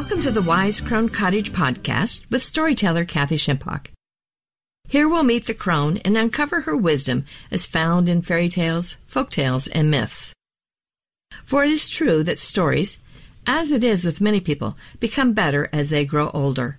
[0.00, 3.88] Welcome to the Wise Crone Cottage podcast with storyteller Kathy Shimpock.
[4.86, 9.28] Here we'll meet the crone and uncover her wisdom as found in fairy tales, folk
[9.28, 10.32] tales, and myths.
[11.44, 12.98] For it is true that stories,
[13.44, 16.78] as it is with many people, become better as they grow older.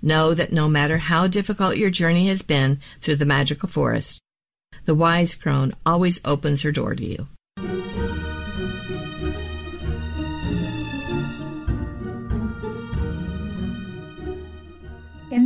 [0.00, 4.18] Know that no matter how difficult your journey has been through the magical forest,
[4.86, 7.28] the wise crone always opens her door to you.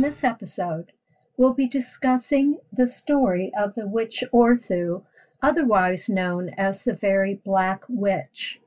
[0.01, 0.91] In this episode,
[1.37, 5.03] we'll be discussing the story of the witch Orddu,
[5.43, 8.59] otherwise known as the Very Black Witch.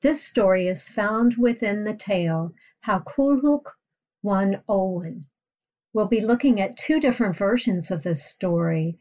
[0.00, 3.66] This story is found within the tale How Culhwch
[4.22, 5.26] Won Olwen.
[5.92, 8.98] We'll be looking at two different versions of this story.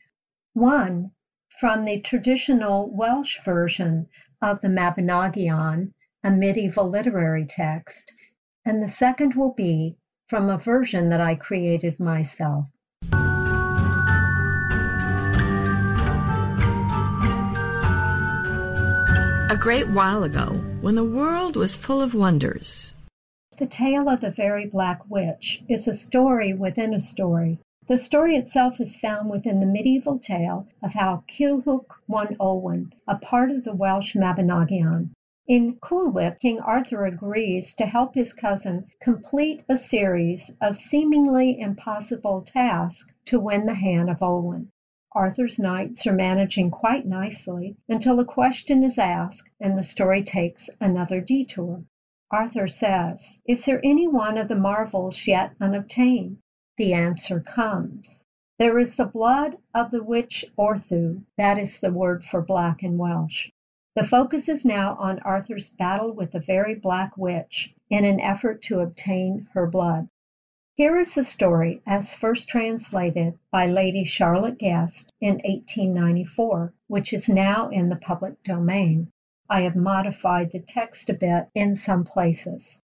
[0.52, 1.14] One
[1.48, 4.10] from the traditional Welsh version
[4.42, 5.94] of the Mabinogion,
[6.26, 8.12] a medieval literary text,
[8.66, 9.96] and the second will be
[10.28, 12.68] from a version that I created myself.
[19.50, 22.94] A great while ago, when the world was full of wonders.
[23.60, 27.60] The Tale of the Very Black Witch is a story within a story.
[27.88, 33.18] The story itself is found within the medieval tale of how Culhwch won Olwen, a
[33.18, 35.12] part of the Welsh Mabinogion.
[35.46, 42.42] In Culhwch, King Arthur agrees to help his cousin complete a series of seemingly impossible
[42.44, 44.70] tasks to win the hand of Olwen.
[45.12, 50.70] Arthur's knights are managing quite nicely until a question is asked and the story takes
[50.80, 51.84] another detour.
[52.32, 56.38] Arthur says, Is there any one of the marvels yet unobtained?
[56.78, 58.24] The answer comes.
[58.60, 62.98] There is the blood of the witch Orddu, that is the word for black in
[62.98, 63.52] Welsh.
[63.96, 68.64] The focus is now on Arthur's battle with the very black witch in an effort
[68.64, 70.10] to obtain her blood.
[70.74, 77.30] Here is the story as first translated by Lady Charlotte Guest in 1894, which is
[77.30, 79.12] now in the public domain.
[79.48, 82.82] I have modified the text a bit in some places.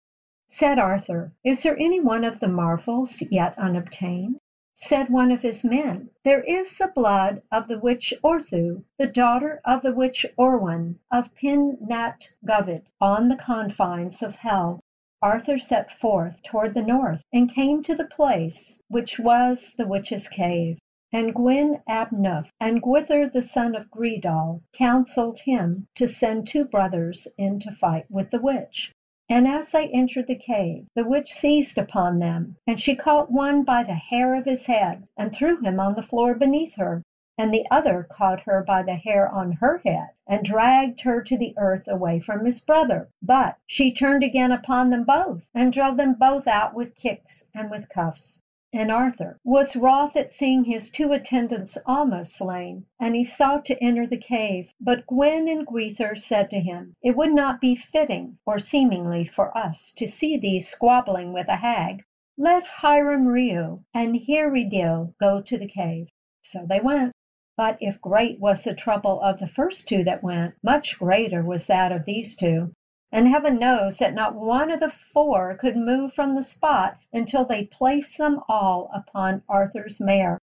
[0.49, 4.41] Said Arthur, Is there any one of the marvels yet unobtained?
[4.79, 9.59] Said one of his men, There is the blood of the witch Orddu, the daughter
[9.65, 14.81] of the witch Orwen of Pen Nant Govid, on the confines of hell.
[15.23, 20.29] Arthur set forth toward the north, and came to the place which was the witch's
[20.29, 20.79] cave.
[21.11, 26.67] And Gwyn ap Nudd and Gwythyr the son of Greidawl counselled him to send two
[26.67, 28.93] brothers in to fight with the witch.
[29.29, 33.65] And as they entered the cave, the witch seized upon them, and she caught one
[33.65, 37.03] by the hair of his head, and threw him on the floor beneath her
[37.39, 41.37] and the other caught her by the hair on her head and dragged her to
[41.37, 43.09] the earth away from his brother.
[43.21, 47.71] But she turned again upon them both and drove them both out with kicks and
[47.71, 48.41] with cuffs.
[48.73, 53.81] And Arthur was wroth at seeing his two attendants almost slain, and he sought to
[53.81, 54.73] enter the cave.
[54.81, 59.57] But Gwyn and Gwythyr said to him, It would not be fitting or seemingly for
[59.57, 62.03] us to see thee squabbling with a hag.
[62.37, 66.09] Let Hiram Rhue and Hiriadil go to the cave.
[66.43, 67.13] So they went.
[67.57, 71.69] But if great was the trouble of the first two that went, much greater was
[71.69, 72.73] that of these two.
[73.13, 77.45] And heaven knows that not one of the four could move from the spot until
[77.45, 80.41] they placed them all upon Arthur's mare.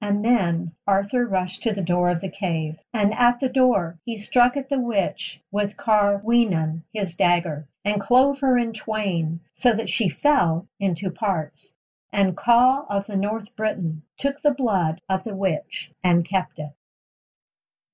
[0.00, 4.18] And then Arthur rushed to the door of the cave, and at the door he
[4.18, 9.88] struck at the witch with Carnwennan, his dagger, and clove her in twain, so that
[9.88, 11.76] she fell in two parts
[12.12, 16.72] and Kaw of the North Briton took the blood of the witch and kept it.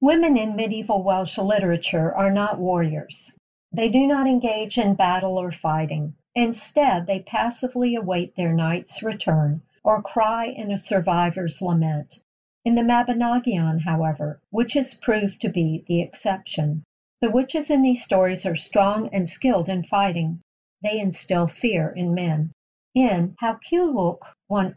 [0.00, 3.34] Women in medieval Welsh literature are not warriors.
[3.72, 6.15] They do not engage in battle or fighting.
[6.36, 12.21] Instead, they passively await their knight's return or cry in a survivor's lament.
[12.65, 16.84] In the Mabinogion, however, witches prove to be the exception.
[17.21, 20.41] The witches in these stories are strong and skilled in fighting.
[20.83, 22.53] They instill fear in men.
[22.95, 24.72] In How Culhwch Won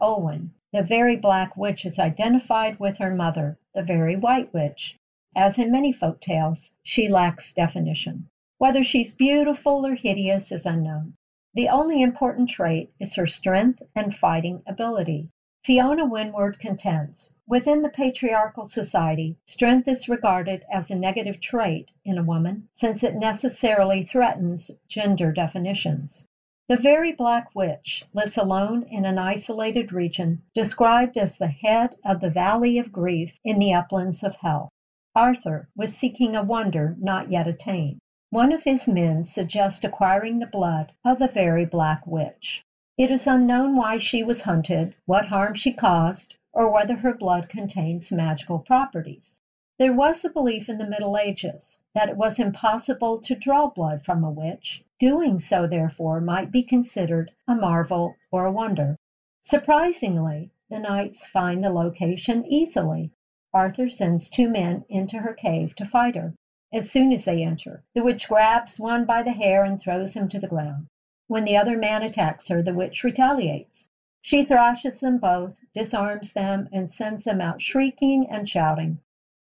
[0.72, 4.96] the Very Black Witch is identified with her mother, the Very White Witch.
[5.36, 8.26] As in many folk tales, she lacks definition.
[8.60, 11.16] Whether she's beautiful or hideous is unknown.
[11.54, 15.30] The only important trait is her strength and fighting ability.
[15.64, 22.18] Fiona Winward contends within the patriarchal society, strength is regarded as a negative trait in
[22.18, 26.28] a woman, since it necessarily threatens gender definitions.
[26.68, 32.20] The Very Black Witch lives alone in an isolated region, described as the head of
[32.20, 34.68] the Valley of Grief in the uplands of Hell.
[35.14, 38.00] Arthur was seeking a wonder not yet attained.
[38.32, 42.62] One of his men suggests acquiring the blood of the very Black Witch.
[42.96, 47.48] It is unknown why she was hunted, what harm she caused, or whether her blood
[47.48, 49.40] contains magical properties.
[49.80, 54.04] There was the belief in the Middle Ages that it was impossible to draw blood
[54.04, 58.94] from a witch; doing so therefore might be considered a marvel or a wonder.
[59.42, 63.10] Surprisingly, the knights find the location easily.
[63.52, 66.32] Arthur sends two men into her cave to fight her.
[66.72, 70.28] As soon as they enter, the witch grabs one by the hair and throws him
[70.28, 70.86] to the ground.
[71.26, 73.88] When the other man attacks her, the witch retaliates.
[74.22, 79.00] She thrashes them both, disarms them, and sends them out shrieking and shouting.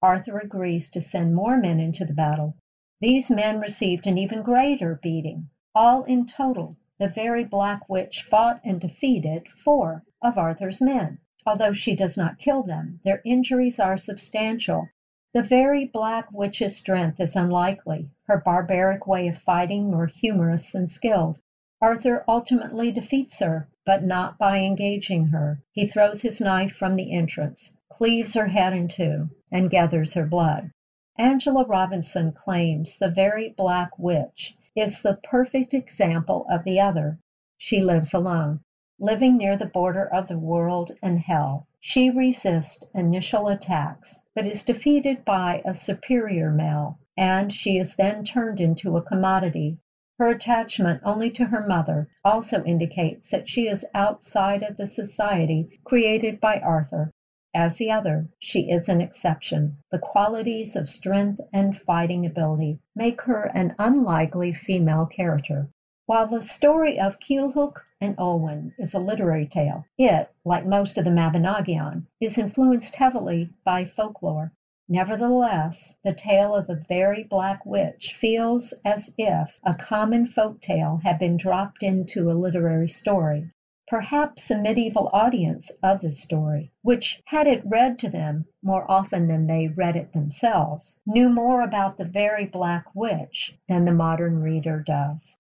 [0.02, 2.56] Arthur agrees to send more men into the battle.
[3.02, 5.48] These men received an even greater beating.
[5.76, 11.20] All in total, the very Black Witch fought and defeated four of Arthur's men.
[11.46, 14.90] Although she does not kill them, their injuries are substantial.
[15.34, 20.90] The very Black Witch's strength is unlikely, her barbaric way of fighting more humorous than
[20.90, 21.40] skilled.
[21.80, 25.62] Arthur ultimately defeats her, but not by engaging her.
[25.72, 30.26] He throws his knife from the entrance, cleaves her head in two, and gathers her
[30.26, 30.70] blood.
[31.18, 37.18] Angela Robinson claims the very Black Witch is the perfect example of the other.
[37.58, 38.60] She lives alone,
[39.00, 41.68] living near the border of the world and hell.
[41.84, 48.24] She resists initial attacks, but is defeated by a superior male, and she is then
[48.24, 49.80] turned into a commodity.
[50.20, 55.80] Her attachment only to her mother also indicates that she is outside of the society
[55.84, 57.10] created by Arthur.
[57.56, 59.78] As the other, she is an exception.
[59.90, 65.68] The qualities of strength and fighting ability make her an unlikely female character.
[66.12, 71.06] While the story of Culhwch and Olwen is a literary tale, it, like most of
[71.06, 74.52] the Mabinogion, is influenced heavily by folklore.
[74.90, 81.00] Nevertheless, the tale of the very Black Witch feels as if a common folk tale
[81.02, 83.50] had been dropped into a literary story.
[83.92, 89.28] Perhaps the medieval audience of the story, which had it read to them more often
[89.28, 94.40] than they read it themselves, knew more about the very Black Witch than the modern
[94.40, 95.38] reader does.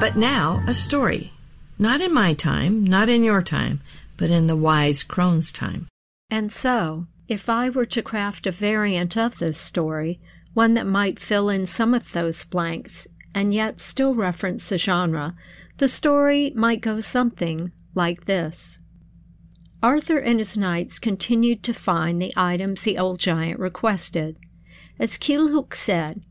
[0.00, 1.34] But now, a story.
[1.78, 3.82] Not in my time, not in your time,
[4.16, 5.86] but in the wise crone's time.
[6.30, 10.18] And so, if I were to craft a variant of this story,
[10.54, 15.36] one that might fill in some of those blanks and yet still reference the genre,
[15.76, 18.78] the story might go something like this.
[19.82, 24.38] Arthur and his knights continued to find the items the old giant requested.
[24.98, 26.22] As Culhwch said,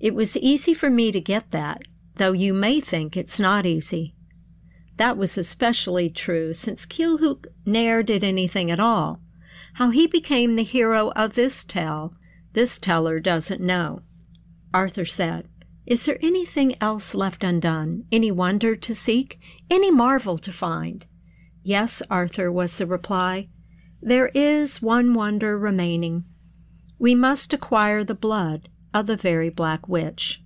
[0.00, 1.82] It was easy for me to get that,
[2.16, 4.16] though you may think it's not easy.
[4.96, 9.20] That was especially true since Culhwch ne'er did anything at all.
[9.74, 12.14] How he became the hero of this tale,
[12.54, 14.02] this teller doesn't know.
[14.74, 15.46] Arthur said,
[15.88, 19.40] Is there anything else left undone, any wonder to seek,
[19.70, 21.06] any marvel to find?
[21.62, 23.48] Yes, Arthur, was the reply.
[24.02, 26.26] There is one wonder remaining.
[26.98, 30.42] We must acquire the blood of the very Black Witch.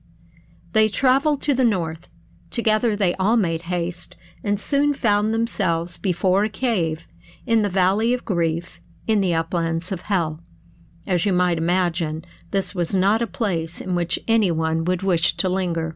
[0.75, 2.09] They traveled to the north.
[2.51, 4.15] Together they all made haste,
[4.45, 7.09] and soon found themselves before a cave
[7.47, 10.41] in the Valley of Grief in the uplands of Hell.
[11.07, 15.49] As you might imagine, this was not a place in which anyone would wish to
[15.49, 15.95] linger.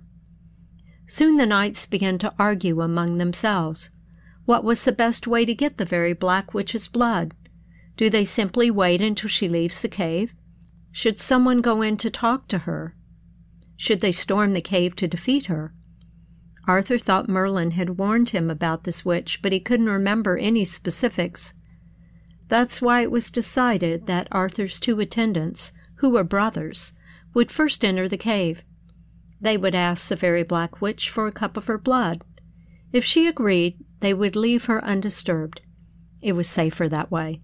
[1.06, 3.90] Soon the knights began to argue among themselves.
[4.44, 7.34] What was the best way to get the very Black Witch's blood?
[7.96, 10.34] Do they simply wait until she leaves the cave?
[10.92, 12.96] Should someone go in to talk to her?
[13.76, 15.72] should they storm the cave to defeat her.
[16.66, 21.54] Arthur thought Merlin had warned him about this witch, but he couldn't remember any specifics.
[22.49, 26.93] That's why it was decided that Arthur's two attendants, who were brothers,
[27.35, 28.62] would first enter the cave.
[29.41, 32.23] They would ask the very black witch for a cup of her blood.
[32.93, 35.61] If she agreed, they would leave her undisturbed.
[36.23, 37.43] It was safer that way.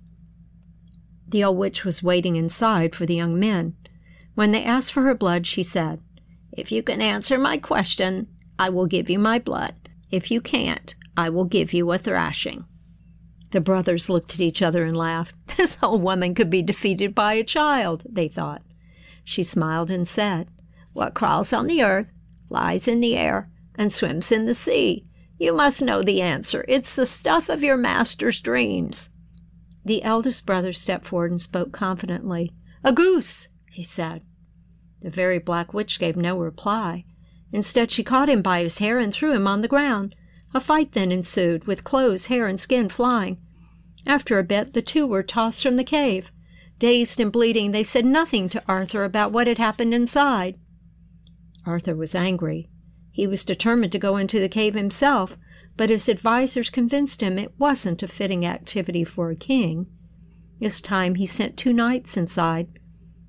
[1.29, 3.75] The old witch was waiting inside for the young men.
[4.35, 6.01] When they asked for her blood, she said,
[6.53, 8.29] if you can answer my question,
[8.59, 9.75] I will give you my blood.
[10.11, 12.67] If you can't, I will give you a thrashing.
[13.53, 15.35] The brothers looked at each other and laughed.
[15.57, 18.63] This old woman could be defeated by a child, they thought.
[19.25, 20.49] She smiled and said,
[20.95, 22.09] What crawls on the earth,
[22.49, 25.05] lies in the air, and swims in the sea?
[25.39, 26.65] You must know the answer.
[26.67, 29.11] It's the stuff of your master's dreams.
[29.85, 32.53] The eldest brother stepped forward and spoke confidently.
[32.83, 34.23] A goose, he said.
[35.03, 37.05] The very black witch gave no reply.
[37.53, 40.15] Instead, she caught him by his hair and threw him on the ground.
[40.55, 43.39] A fight then ensued, with clothes, hair, and skin flying.
[44.07, 46.33] After a bit, the two were tossed from the cave.
[46.79, 50.59] Dazed and bleeding, they said nothing to Arthur about what had happened inside.
[51.65, 52.69] Arthur was angry.
[53.13, 55.39] He was determined to go into the cave himself,
[55.77, 59.87] but his advisers convinced him it wasn't a fitting activity for a king.
[60.61, 62.69] This time he sent two knights inside.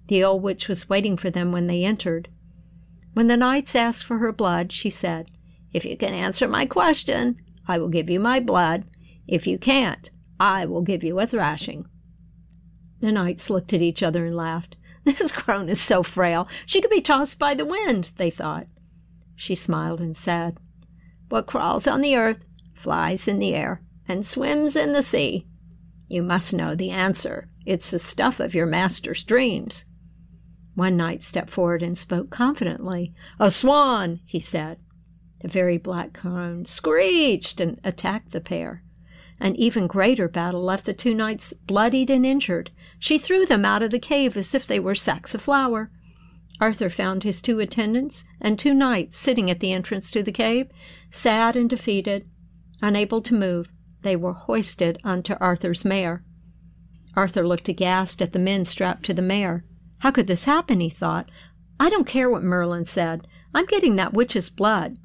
[0.08, 2.30] The old witch was waiting for them when they entered.
[3.14, 5.30] When the knights asked for her blood, she said,
[5.74, 7.38] If you can answer my question,
[7.68, 8.86] I will give you my blood.
[9.28, 10.10] If you can't,
[10.44, 11.86] I will give you a thrashing.
[13.00, 14.76] The knights looked at each other and laughed.
[15.06, 18.68] This crone is so frail, she could be tossed by the wind, they thought.
[19.38, 20.58] She smiled and said,
[21.30, 25.48] What crawls on the earth, flies in the air, and swims in the sea?
[26.10, 27.48] You must know the answer.
[27.66, 29.86] It's the stuff of your master's dreams.
[30.76, 33.14] One knight stepped forward and spoke confidently.
[33.40, 34.80] A swan, he said.
[35.40, 38.84] The very black crone screeched and attacked the pair.
[39.44, 42.72] An even greater battle left the two knights bloodied and injured.
[42.98, 45.92] She threw them out of the cave as if they were sacks of flour.
[46.62, 50.68] Arthur found his two attendants and two knights sitting at the entrance to the cave,
[51.12, 52.26] sad and defeated.
[52.82, 53.68] Unable to move,
[54.04, 56.24] they were hoisted onto Arthur's mare.
[57.14, 59.66] Arthur looked aghast at the men strapped to the mare.
[60.00, 61.30] How could this happen, he thought.
[61.82, 63.28] I don't care what Merlin said.
[63.54, 65.00] I'm getting that witch's blood.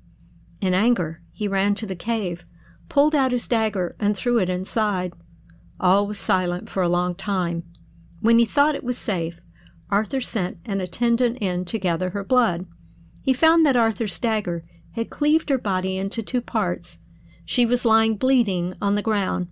[0.60, 2.44] In anger, he ran to the cave
[2.88, 5.12] pulled out his dagger, and threw it inside.
[5.80, 7.64] All was silent for a long time.
[8.20, 9.40] When he thought it was safe,
[9.90, 12.66] Arthur sent an attendant in to gather her blood.
[13.22, 14.64] He found that Arthur's dagger
[14.94, 16.98] had cleaved her body into two parts.
[17.44, 19.48] She was lying bleeding on the ground.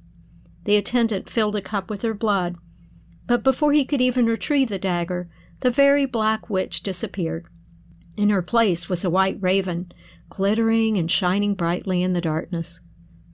[0.65, 2.57] The attendant filled a cup with her blood,
[3.27, 5.29] but before he could even retrieve the dagger,
[5.61, 7.47] the very black witch disappeared.
[8.17, 9.93] In her place was a white raven,
[10.29, 12.81] glittering and shining brightly in the darkness.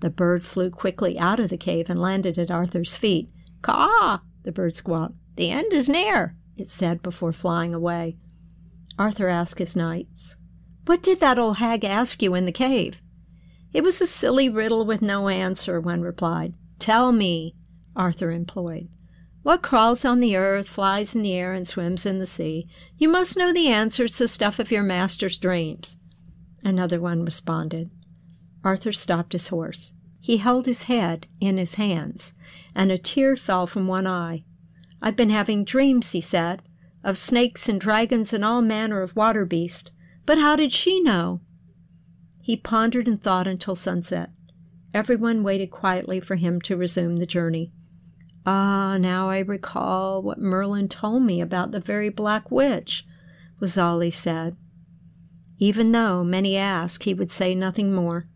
[0.03, 3.31] The bird flew quickly out of the cave and landed at Arthur's feet.
[3.63, 4.19] Caw!
[4.43, 5.15] the bird squawked.
[5.37, 8.17] The end is near, it said before flying away.
[8.99, 10.37] Arthur asked his knights,
[10.87, 13.01] What did that old hag ask you in the cave?
[13.73, 16.55] It was a silly riddle with no answer, one replied.
[16.81, 17.55] Tell me,
[17.95, 18.89] Arthur implored.
[19.45, 22.67] What crawls on the earth, flies in the air, and swims in the sea?
[22.99, 24.07] You must know the answer.
[24.07, 25.97] It's the stuff of your master's dreams.
[26.65, 27.91] Another one responded.
[28.65, 29.93] Arthur stopped his horse.
[30.21, 32.35] He held his head in his hands,
[32.75, 34.45] and a tear fell from one eye.
[35.03, 36.63] I've been having dreams, he said,
[37.03, 39.91] of snakes and dragons and all manner of water beasts.
[40.25, 41.41] But how did she know?
[42.41, 44.31] He pondered and thought until sunset.
[44.95, 47.73] Everyone waited quietly for him to resume the journey.
[48.45, 53.05] Ah, now I recall what Merlin told me about the very black witch,
[53.59, 54.57] was all he said.
[55.59, 58.27] Even though many asked, he would say nothing more.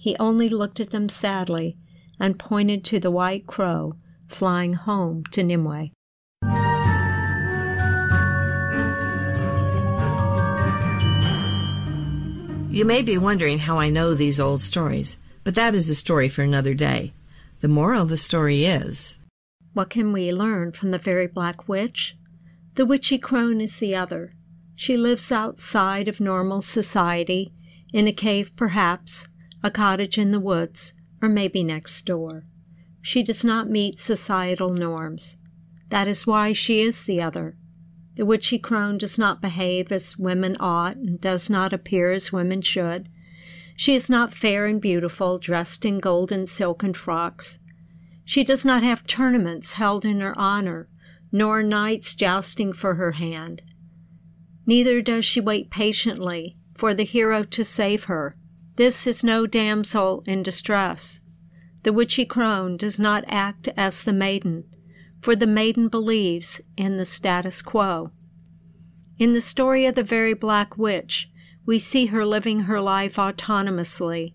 [0.00, 1.76] He only looked at them sadly
[2.18, 3.96] and pointed to the white crow
[4.28, 5.90] flying home to Nimue.
[12.70, 16.30] You may be wondering how I know these old stories, but that is a story
[16.30, 17.12] for another day.
[17.60, 19.18] The moral of the story is
[19.74, 22.16] What can we learn from the very black witch?
[22.76, 24.32] The witchy crone is the other.
[24.76, 27.52] She lives outside of normal society,
[27.92, 29.28] in a cave perhaps,
[29.62, 32.44] a cottage in the woods, or maybe next door.
[33.02, 35.36] She does not meet societal norms.
[35.90, 37.56] That is why she is the other.
[38.16, 42.62] The witchy crone does not behave as women ought and does not appear as women
[42.62, 43.08] should.
[43.76, 47.58] She is not fair and beautiful, dressed in golden silken frocks.
[48.24, 50.88] She does not have tournaments held in her honor,
[51.32, 53.62] nor knights jousting for her hand.
[54.66, 58.36] Neither does she wait patiently for the hero to save her
[58.80, 61.20] this is no damsel in distress.
[61.82, 64.64] The witchy crone does not act as the maiden,
[65.20, 68.10] for the maiden believes in the status quo.
[69.18, 71.28] In the story of the very black witch,
[71.66, 74.32] we see her living her life autonomously.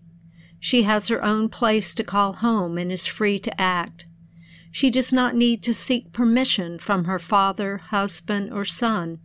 [0.60, 4.06] She has her own place to call home and is free to act.
[4.70, 9.18] She does not need to seek permission from her father, husband, or son.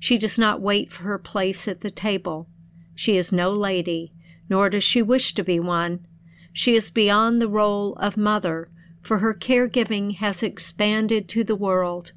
[0.00, 2.48] She does not wait for her place at the table.
[2.94, 4.14] She is no lady,
[4.48, 6.06] nor does she wish to be one.
[6.52, 8.68] She is beyond the role of mother,
[9.00, 12.12] for her caregiving has expanded to the world.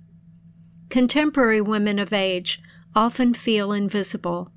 [0.89, 2.61] Contemporary women of age
[2.95, 4.51] often feel invisible.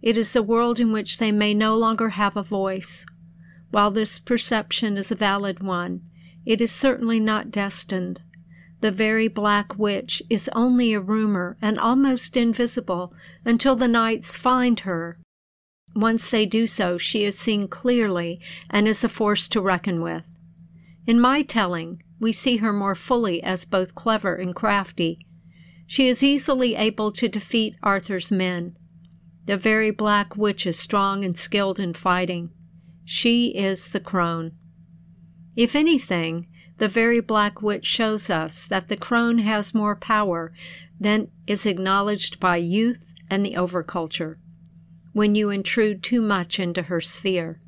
[0.00, 3.04] It is a world in which they may no longer have a voice.
[3.70, 6.02] While this perception is a valid one,
[6.46, 8.22] it is certainly not destined.
[8.80, 13.12] The very black witch is only a rumor and almost invisible
[13.44, 15.18] until the knights find her
[15.98, 18.40] once they do so, she is seen clearly
[18.70, 20.30] and is a force to reckon with.
[21.06, 25.26] In my telling, we see her more fully as both clever and crafty.
[25.88, 28.76] She is easily able to defeat Arthur's men.
[29.46, 32.50] The very black witch is strong and skilled in fighting.
[33.04, 34.52] She is the crone.
[35.56, 40.52] If anything, the very black witch shows us that the crone has more power
[41.00, 44.36] than is acknowledged by youth and the overculture.
[45.18, 47.60] When you intrude too much into her sphere,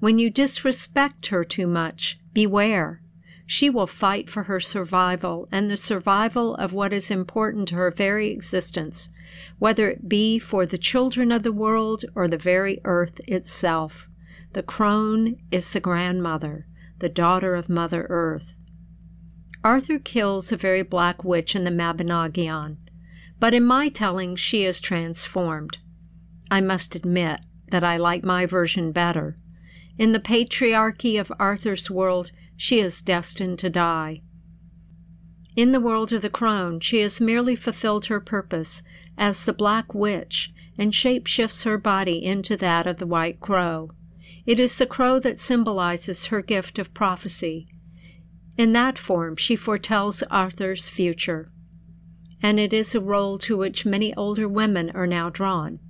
[0.00, 3.02] when you disrespect her too much, beware.
[3.44, 7.90] She will fight for her survival and the survival of what is important to her
[7.90, 9.10] very existence,
[9.58, 14.08] whether it be for the children of the world or the very earth itself.
[14.54, 16.66] The crone is the grandmother,
[17.00, 18.56] the daughter of Mother Earth.
[19.62, 22.78] Arthur kills a very black witch in the Mabinogion,
[23.38, 25.76] but in my telling she is transformed.
[26.54, 27.40] I must admit
[27.72, 29.36] that I like my version better.
[29.98, 34.22] In the patriarchy of Arthur's world, she is destined to die.
[35.56, 38.84] In the world of the crone, she has merely fulfilled her purpose
[39.18, 43.90] as the Black Witch and shapeshifts her body into that of the White Crow.
[44.46, 47.66] It is the crow that symbolizes her gift of prophecy.
[48.56, 51.50] In that form, she foretells Arthur's future.
[52.40, 55.80] And it is a role to which many older women are now drawn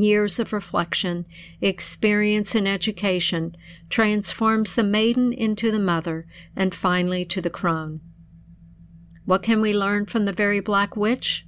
[0.00, 1.26] years of reflection,
[1.60, 3.56] experience, and education
[3.90, 8.00] transforms the maiden into the mother and finally to the crone.
[9.24, 11.44] What can we learn from the very black witch?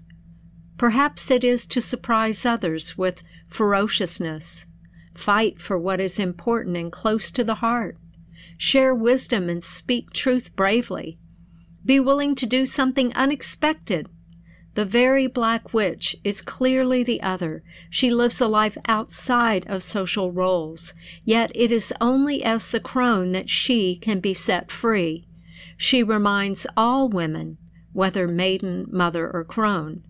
[0.77, 4.67] Perhaps it is to surprise others with ferociousness,
[5.15, 7.97] fight for what is important and close to the heart,
[8.57, 11.19] share wisdom and speak truth bravely,
[11.85, 14.09] be willing to do something unexpected
[14.81, 17.63] the very black witch is clearly the other.
[17.91, 23.33] She lives a life outside of social roles, yet it is only as the crone
[23.33, 25.27] that she can be set free.
[25.77, 27.59] She reminds all women,
[27.93, 30.03] whether maiden, mother, or crone,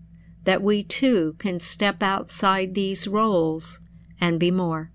[0.45, 3.81] that we too can step outside these roles
[4.21, 4.89] and be more.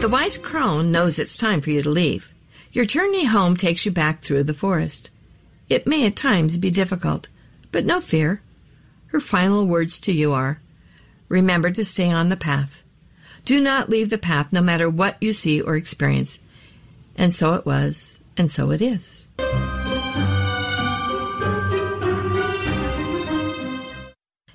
[0.00, 2.32] The wise crone knows it's time for you to leave.
[2.76, 5.08] Your journey home takes you back through the forest.
[5.66, 7.30] It may at times be difficult,
[7.72, 8.42] but no fear.
[9.06, 10.60] Her final words to you are
[11.30, 12.82] Remember to stay on the path.
[13.46, 16.38] Do not leave the path no matter what you see or experience.
[17.16, 19.26] And so it was, and so it is.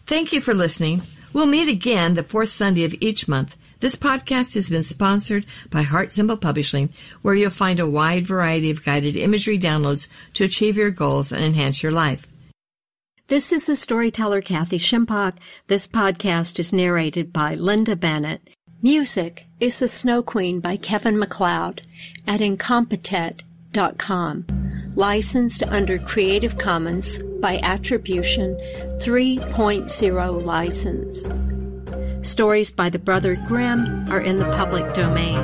[0.06, 1.02] Thank you for listening.
[1.34, 5.82] We'll meet again the fourth Sunday of each month this podcast has been sponsored by
[5.82, 10.78] Heart Symbol Publishing, where you'll find a wide variety of guided imagery downloads to achieve
[10.78, 12.28] your goals and enhance your life.
[13.28, 15.34] This is the storyteller Kathy Shimpock.
[15.68, 18.52] This podcast is narrated by Linda Bennett.
[18.84, 21.82] Music is The Snow Queen by Kevin MacLeod
[22.28, 24.46] at Incompetech.com.
[24.96, 28.56] Licensed under Creative Commons by Attribution
[29.00, 31.28] 3.0 license.
[32.24, 35.40] Stories by the Brother Grimm are in the public domain.